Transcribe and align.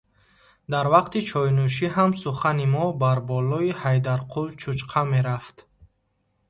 Дар 0.71 0.85
вақти 0.95 1.19
чойнӯшӣ 1.29 1.87
ҳам 1.95 2.11
сухани 2.23 2.65
мо 2.73 2.85
бар 3.01 3.19
болои 3.29 3.77
Ҳайдарқул 3.81 4.47
Чучқа 4.61 5.01
мерафт. 5.13 5.57